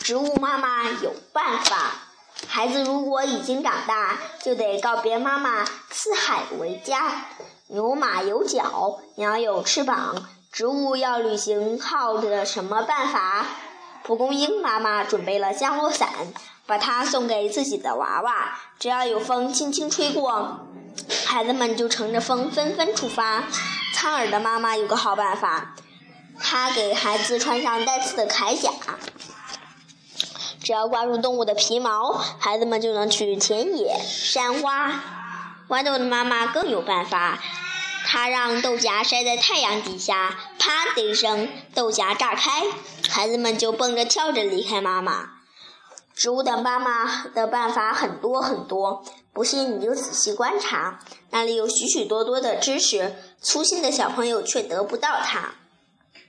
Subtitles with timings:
[0.00, 1.92] 植物妈妈有办法。
[2.46, 7.24] 孩子如果已经长大，就得告别妈妈，四海为家。
[7.68, 13.46] 牛马有脚，鸟有翅膀，植物要旅行，靠着什么办法？
[14.04, 16.08] 蒲公英妈妈准备了降落伞，
[16.66, 18.56] 把它送给自己的娃娃。
[18.78, 20.68] 只要有风轻轻吹过，
[21.24, 23.42] 孩子们就乘着风纷纷出发。
[23.94, 25.74] 苍耳的妈妈有个好办法，
[26.38, 28.70] 她给孩子穿上带刺的铠甲。
[30.66, 34.94] 只要挂住动物的皮毛，孩子们就能去田野、山洼。
[35.68, 37.38] 豌豆的妈妈更有办法，
[38.04, 42.64] 她让豆荚晒在太阳底下，啪的一声，豆荚炸开，
[43.08, 45.34] 孩子们就蹦着跳着离开妈妈。
[46.16, 50.98] 植物的妈妈的办法很多很多，不信你就仔细观察，
[51.30, 55.52] 那里有许许多多的知识，粗心的小朋友却得不到它。